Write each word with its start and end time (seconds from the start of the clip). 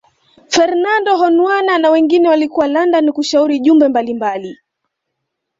Fernando 0.47 1.17
Honwana 1.17 1.77
na 1.77 1.89
wengine 1.89 2.29
walikuwa 2.29 2.67
London 2.67 3.11
kushauri 3.11 3.59
jumbe 3.59 3.87
mbali 3.87 4.13
mbali 4.13 4.59